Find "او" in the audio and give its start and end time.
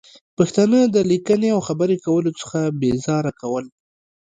1.55-1.59